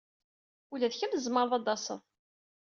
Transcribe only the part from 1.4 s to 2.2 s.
ad d-taseḍ.